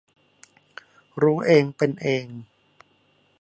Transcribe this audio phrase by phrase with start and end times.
[1.21, 2.25] รู้เองเป็นเอง